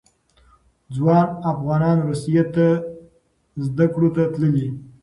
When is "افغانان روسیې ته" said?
1.51-2.67